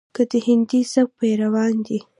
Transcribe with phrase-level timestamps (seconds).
[0.15, 1.99] کې د هندي سبک پېروان دي،